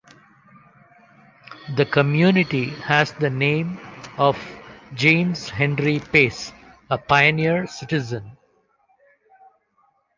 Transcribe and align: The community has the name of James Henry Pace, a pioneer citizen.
The 1.75 1.85
community 1.85 2.71
has 2.71 3.13
the 3.13 3.29
name 3.29 3.79
of 4.17 4.35
James 4.95 5.47
Henry 5.47 5.99
Pace, 5.99 6.51
a 6.89 6.97
pioneer 6.97 7.67
citizen. 7.67 8.35